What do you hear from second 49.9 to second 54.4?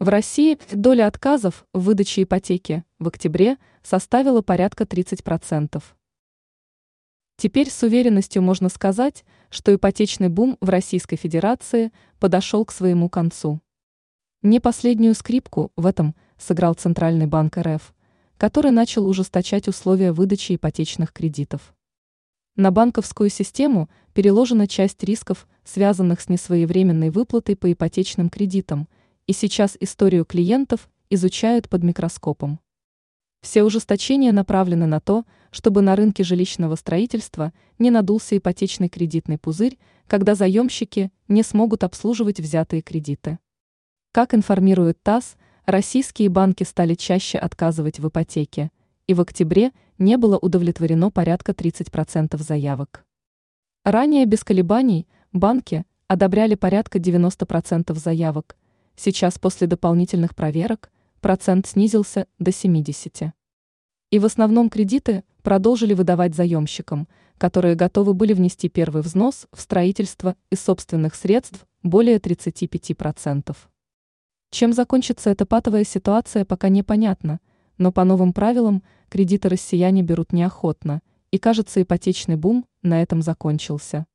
не было удовлетворено порядка 30% заявок. Ранее